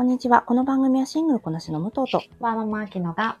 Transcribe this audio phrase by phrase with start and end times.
[0.00, 0.40] こんにちは。
[0.40, 3.36] この番組はシングルこなしの武藤とワーママアキノが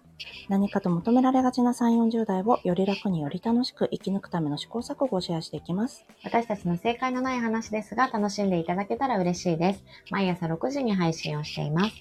[0.50, 6.04] 何かと求められがちな3、40代をより楽により楽しく生き抜くための試行錯誤をシェアしていきます。
[6.22, 9.84] 私たちの正解のない話ですが楽しんでいただけたら嬉しいです。
[10.10, 11.94] 毎朝6時に配信をしています。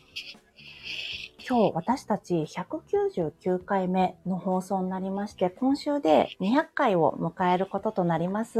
[1.50, 8.60] 今日私たち199回目の放送になりまして、今週で200回を迎えることとなります。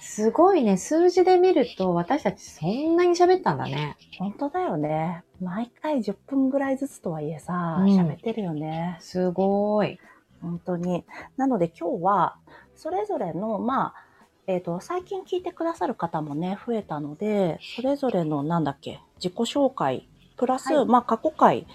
[0.00, 3.94] すごいね、数字で見ると私たちそんなに喋ったんだね。
[4.18, 5.22] 本当だよね。
[5.42, 8.96] 毎回10分ぐらいずつとはいえさ、うん喋ってるよね。
[9.00, 9.98] すごい。
[10.40, 11.04] 本当に。
[11.36, 12.36] なので今日は、
[12.74, 13.94] それぞれの、まあ、
[14.46, 20.08] えっ、と、最近聞いてくださる方もね、増えたので、それぞれの、なんだっけ、自己紹介、
[20.40, 21.66] プラス、はいまあ、過去回、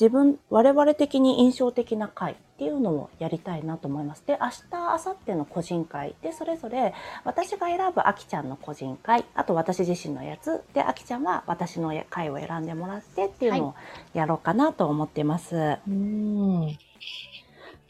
[0.00, 4.24] 自分、我々的に印象的な回っていうのをやりたいなと思います。
[4.26, 13.74] で、明日、明後日の個人会で、それぞれ、私が選ぶあきちゃんの個人会、あと私自身のやつ、で、あきちゃんは私の回を選んでもらってっていうのを
[14.14, 15.54] やろうかなと思ってます。
[15.56, 16.78] うーん。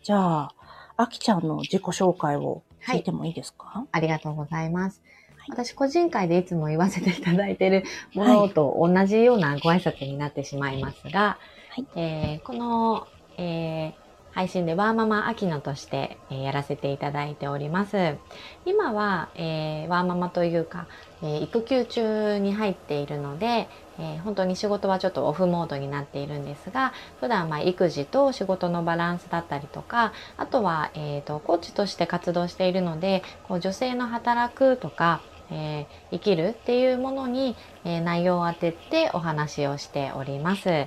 [0.03, 0.55] じゃあ、
[0.97, 5.00] あきちゃんの自己紹介を聞いてもいいですか、ありがとうございます。
[5.00, 5.11] はい
[5.48, 11.38] 私個人会でいつも言わせていただいているものと同じようなご挨拶になってしまいますが、
[11.72, 13.06] はいえーこの、
[13.38, 18.16] えー配信でワーママアキノとして、えーやらせていただいております。
[18.64, 20.86] 今は、えーワーママというか、
[21.22, 40.86] えー育休中に入っているので、えー本当に仕事はちょっとオフモードになっているんですが普段まあ育児と仕事のバランスだったりとかあとは、えー、とコーチとして活動しているのでこう女性の働くとか、えー生きるっていうものに、えー内容を当ててお話をしております。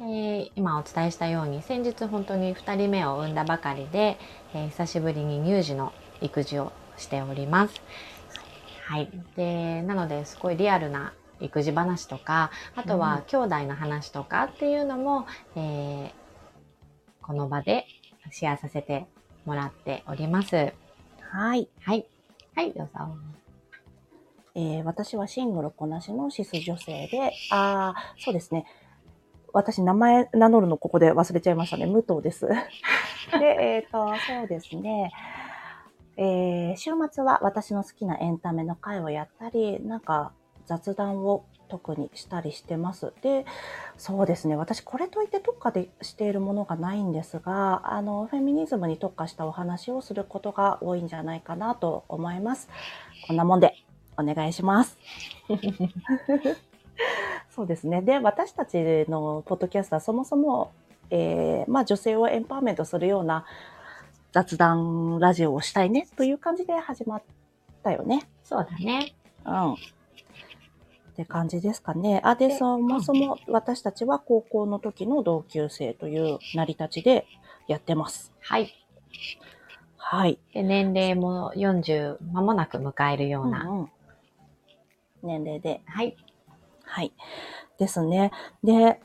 [0.00, 4.16] えー今お伝えしたように先日本当に2人目を産んだばかりで、
[4.54, 7.74] えー久しぶりに乳児の育児をしております。
[8.86, 9.10] はい。
[9.36, 15.26] で、なのですごいリアルな育児話とか、あとうんは兄弟の話とかっていうのも、
[15.56, 16.10] えー
[17.22, 17.84] この場で
[18.30, 19.04] シェアさせて
[19.44, 20.72] もらっております。
[21.20, 21.68] はい。
[21.82, 22.06] はい。
[22.54, 22.92] はい、どうぞ。
[24.54, 28.64] えー私はシングルこなしのシス女性で、あーそうですね。
[29.52, 31.86] 私、名前名乗るのここで忘れちゃいましたね。
[31.86, 32.46] 武藤です。
[33.38, 35.10] で、えっ、と、そうですね。
[36.16, 40.32] えー週末は私の好きなエンタメの会をやったり、なんか
[40.66, 43.12] 雑談を特にしたりしてます。
[43.22, 43.46] で、
[43.96, 44.56] そうですね。
[44.56, 52.68] 私、これといって特化でしているものがないんですが、あの、フェミニズムに特化したお話をすることが多いんじゃないかなと思います。
[53.26, 53.74] こんなもんで
[54.16, 54.98] お願いします。
[57.58, 58.02] そうですね。
[58.02, 58.76] で、私たち
[59.08, 60.70] のポッドキャストはそもそも、
[61.10, 63.46] えーまあ女性をエンパワーメントするような
[64.30, 67.22] 雑談ラジオをしたいねという感じで始まっ
[67.82, 68.28] たよね。
[68.44, 69.12] そうだね。
[69.44, 69.72] うん。
[69.72, 69.76] っ
[71.16, 72.20] て感じですかね。
[72.22, 77.26] あ、で、でそもそも私たちは高校の時の同級生という成り立ちで
[77.66, 78.32] やってます。
[78.38, 78.72] はい。
[79.96, 80.38] はい。
[80.54, 83.64] で年齢も40間もなく迎えるような。
[83.64, 83.88] うんうん
[85.20, 85.80] 年齢で。
[85.84, 86.16] はい。
[86.88, 87.12] はい。
[87.78, 88.32] ですね。
[88.64, 89.00] で、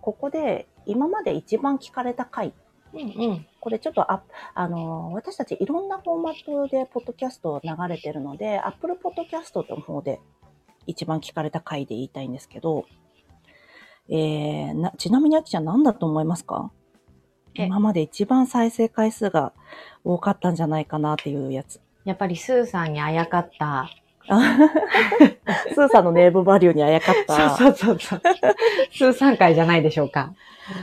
[0.00, 2.54] ここで今まで一番聞かれた回
[2.92, 3.46] うんうん。
[3.60, 4.22] これちょっとあ、
[4.54, 10.20] あのー私たちいろんなフォーマットでポッドキャストを流れてるので、Apple Podcast の方で
[10.86, 12.84] 一番聞かれた回で言いたいんですけど、
[14.08, 16.70] えー、な、ちなみにあきちゃん何だと思いますか？
[17.56, 19.52] え今まで一番再生回数が
[20.04, 21.80] 多かったんじゃないかなっていうやつ。
[22.04, 23.88] やっぱりスーさんにあやかった。
[25.74, 27.56] スーさんのネームバリューにあやかった。
[27.56, 28.22] そうそうそうそう。
[28.92, 30.32] スーさん会じゃないでしょうか。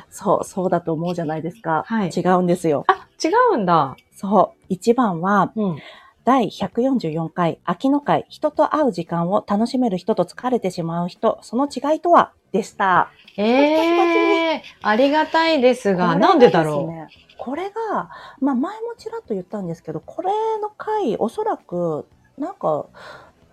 [0.10, 1.84] そう、そうだと思うじゃないですか。
[1.88, 2.84] はい違うんですよ。
[2.88, 3.96] あ、違うんだ。
[4.12, 4.64] そう。
[4.70, 5.78] 一番は、うん。
[6.24, 12.32] 第144回、秋の会、人と会う時間を楽しめる人と疲れてしまう人、その違いとは？
[12.52, 13.10] でした。
[13.38, 17.08] ええありがたいですが、なんでだろすね
[17.40, 18.10] これが、
[18.40, 20.30] まあ前もちらっと言ったんですけど、これ
[20.62, 22.06] の回、おそらく、
[22.38, 22.86] なんか、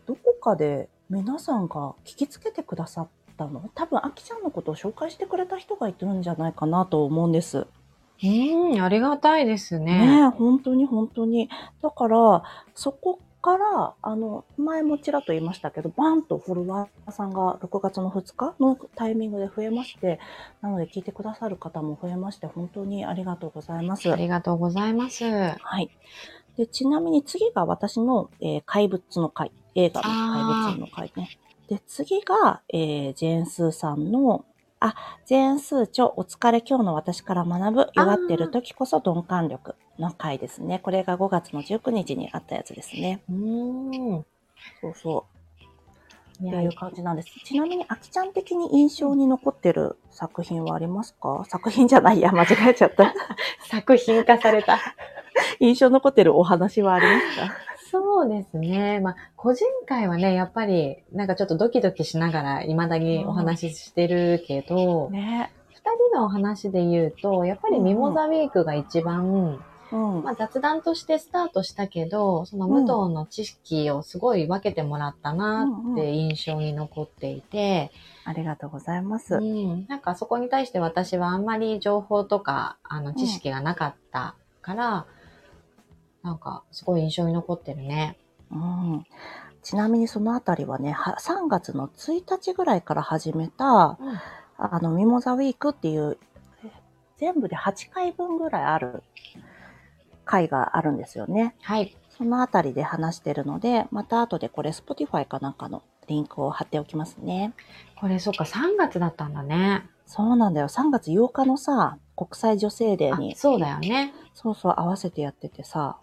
[0.08, 3.68] どこかで皆さんが聞きつけてくださったの？
[3.74, 7.58] 多分、あきちゃんのことを紹介してくれた人がいてるんじゃないかなと思うんです。
[7.58, 7.68] う。
[8.22, 10.22] うん、ありがたいですねね。
[10.22, 11.50] え、本当に本当に。
[11.82, 12.42] だから、
[12.74, 20.18] そこから、あの、前もちらっと言いましたけど、バンとフォロワーさんが6月の2日のタイミングで増えまして、
[20.62, 24.10] なので聞いてくださる方も増えまして、本当にありがとうございます。
[24.10, 25.24] ありがとうございます。
[25.24, 25.90] はい。
[26.58, 29.52] で、ちなみに次が私の、えー怪物の回。
[29.76, 31.30] 映画の怪物の回ね。
[31.68, 34.44] で、次が、えージェーンスーさんの、
[34.80, 34.94] あ、
[35.24, 40.80] ジェーンスー著お疲れ今日の私から学ぶ弱ってる時こそ鈍感力の回ですね。
[40.80, 43.22] これが5月の19日にあったやつですね。
[43.30, 44.26] うーん。
[44.80, 45.24] そうそ
[46.38, 47.28] っていう感じなんです。
[47.44, 51.44] ちなみに、あきちゃん的に印象に残ってる作品はありますか？
[51.48, 53.12] 作品じゃないや、間違えちゃった。
[53.68, 54.78] 作品化された。
[55.60, 57.54] 印象残ってるお話はありますか？
[57.90, 59.00] そうですね。
[59.00, 65.52] まあ、個人会はね、やっぱり、なんかちょっとドキドキしながら、未だにお話ししてるけど、ね。
[65.70, 65.76] 二
[66.10, 69.58] 人のお話で言うと、やっぱりミモザウィークが一番、
[69.90, 70.22] うん。
[70.22, 77.90] まあ、雑談としてスタートしたけど、その武藤の知識をすごい分けてもらったなって印象に残っていて、
[78.26, 79.36] ありがとうございます。
[79.36, 85.06] うん、なんかそこに対して私はあんまり情報とか、あの、知識がなかったから、
[86.28, 88.18] なんかすごい印象に残ってるね。
[88.50, 89.06] うん。
[89.62, 93.98] ちなみにそのあたりはね、は3月の1日ぐらいから始めた、
[94.58, 96.18] あの、ミモザウィークっていう、
[97.16, 99.02] 全部で8回分ぐらいある
[100.26, 101.56] 回があるんですよね。
[101.62, 101.96] はい。
[102.10, 107.54] そのあたりで話してるので、また後でこれ Spotify かなんかのリンクを貼っておきますね。
[107.96, 109.86] これそっか、3月だったんだね。
[110.04, 110.68] そうなんだよ。
[110.68, 114.12] 3月8日のさ、国際女性デーあに、そうだよね。
[114.34, 115.98] そうそう合わせてやっててさ、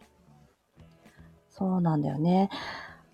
[1.58, 2.50] そうなんだよね。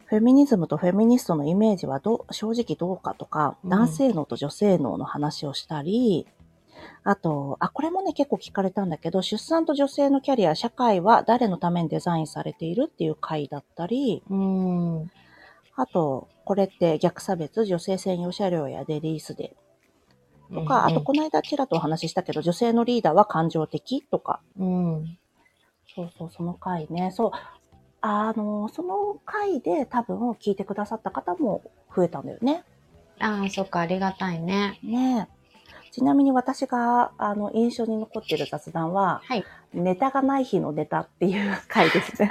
[0.06, 6.28] フェミニズムとフェミニストのイメージはどう正直どうかとか、うん男性脳と女性脳の話をしたり、
[7.04, 15.12] あと、あ、これもね、結構聞かれたんだけど、出産と女性のキャリア、社会は誰のためにデザインされているっていう回だったり、うん。
[15.76, 25.18] あと、これって逆差別、女性専用車両やレディースデーとか、あとこの間ちらっとお話ししたけど、女性のリーダーは感情的とか、うん。
[25.96, 27.12] そうそう、その回ね。
[27.12, 27.32] そう。
[28.02, 31.62] あの、その回で多分聞いてくださった方も
[31.96, 32.64] 増えたんだよね。
[33.20, 34.80] ああ、そっか、ありがたいね。
[34.84, 35.42] ねえ
[35.92, 39.46] ちなみに私が、あの、印象に残ってる雑談は、はい。
[39.74, 42.30] ネタがない日のネタっていう回ですね。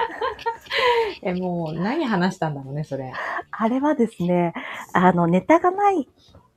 [1.22, 3.12] え、もう、何話したんだろうね、それ。
[3.50, 4.55] あれはですね、
[4.94, 6.08] あの、ネタがない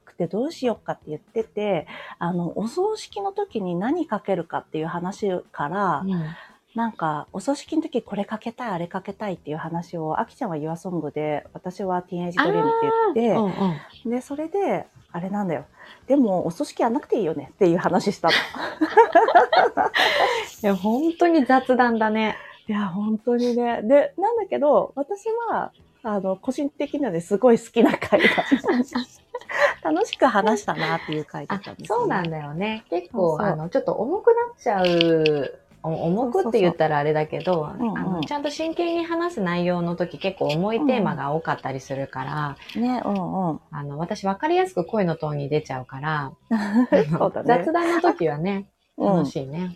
[0.06, 1.88] くてどうしようかって言ってて、
[2.20, 6.24] あの、お葬式の時に何かけるかっていう話から、うん。
[6.76, 12.72] なんか、お葬式の時これかけたい、あれかけたいっていう話を、あきちゃんは Your Song で、私はティーンエイジドリームっ
[13.14, 13.60] て言うんって、
[14.06, 14.12] うん。
[14.12, 15.66] で、それで、あれなんだよ。
[16.08, 18.34] でも、お葬式やんなくていいよねっていう話したの。
[20.64, 22.38] いや、本当に雑談だね。
[22.68, 23.82] いや、本当にね。
[23.84, 25.72] で、なんだけど、私は、
[26.02, 28.28] あの、個人的にはね、すごい好きな回だ。
[29.84, 32.02] 楽しく話したなっていう回だあったんですよ、ね。
[32.02, 32.86] そうなんだよね。
[32.90, 43.60] 結構、そうそうあの、ちょっと重くなっちゃう、お重くって言ったらあれだけど、あのちゃんと真剣に話す内容の時結構重いテーマが多かったりするから、ね、うんうん。
[43.72, 46.32] あの、私分かりやすく声のトーンに出ちゃうから。
[47.46, 49.76] 雑談の時はね、うん楽しいね。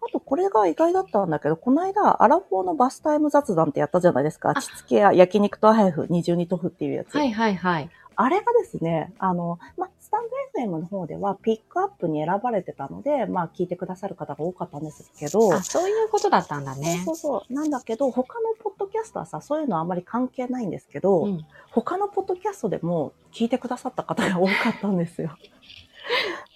[0.00, 4.50] あと、これが意外だったんだけど、この間、アラフォーのバスタイム雑談ってやったじゃないですか。
[4.50, 7.16] あちつけや焼肉とハイフ、二重に豆腐っていうやつ。
[7.16, 7.90] はいはいはい。
[8.20, 17.02] あれがですね、あの、ま、スタンド FM の方ではピックアップに選ばれてたので、まあ、聞いてくださる方が多かったんですけど、あ、そういうことだったんだね。
[17.04, 17.52] そうそう。
[17.52, 21.46] なんだけど、他のポッドキャストはさ、そういうのあんまり関係ないんですけど、うん。
[21.70, 25.36] 他のポッドキャストでも聞いてくださった方が多かったんですよ。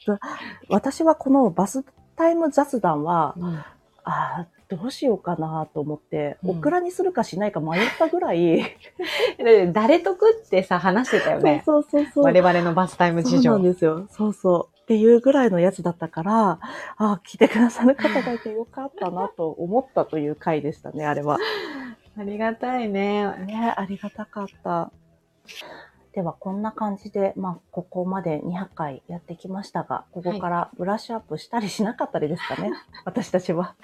[0.07, 0.19] で
[0.69, 1.85] 私はこのバス
[2.17, 3.55] タイム雑談は、うん
[4.05, 4.47] ああ、
[4.77, 8.63] どうしようかなと思って、うんオクラにするかしないか迷ったぐらい、
[9.39, 11.63] で誰得ってさ、話してたよね。
[11.65, 12.25] そうそうそうそう。
[12.27, 13.73] 我々のバスタイム事情そうなん。
[13.73, 14.07] ですよ。
[14.11, 14.79] そうそう。
[14.83, 16.59] っていうぐらいのやつだったから、あ
[16.97, 21.39] あ、聞いてくださる方がいてよかったなと思ったという回でしたね、あれは。
[22.19, 23.25] ありがたいね。
[23.47, 24.91] ね、ありがたかった。
[26.13, 32.71] では、こんな感じで、まあ、ここまで200回やってきましたが、ここからブラッシュアップしたりしなかったりですかね、
[33.07, 33.77] 私たちは。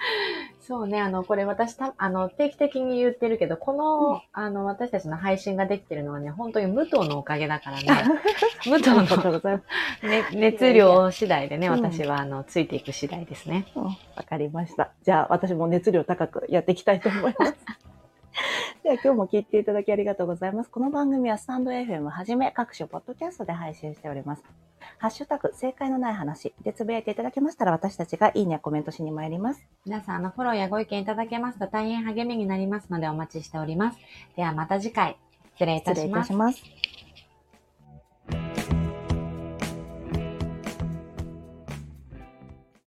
[0.69, 7.87] そうね、あの、これ私た、あの、定期的に言ってるけど、この、うんあの、私たちの配信ができてるのはね、本当に武藤のおかげだからね。
[8.69, 9.63] 武藤の、ございま
[10.01, 10.05] す。
[10.05, 13.65] ね、熱量次第でね、うん私は、あの、ついていく次第ですね。
[13.75, 13.93] うんわ
[14.29, 14.91] かりました。
[15.01, 17.55] じゃあ、私も熱量高くやっていきたいと思います。
[18.83, 20.69] では、今日も聞いていただきありがとうございます。
[20.69, 24.68] この番組はスタンド FM はじめ各種ポッドキャストで配信しております。
[24.97, 29.65] ハッシュタグ、正解のない話でつぶやいていただけましたら私たちがいいねやコメントしに参ります。
[29.85, 33.97] 皆さん、あの、フォローやご意見いただけますと大変励みになりますのでお待ちしております。
[34.35, 35.17] ではまた次回、
[35.53, 36.33] 失礼いたします失礼いたし。
[36.33, 36.88] ます。